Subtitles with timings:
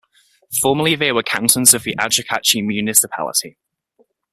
[0.63, 3.59] Formerly they were cantons of the Achacachi Municipality.